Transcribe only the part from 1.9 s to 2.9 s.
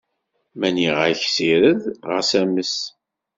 xas ames.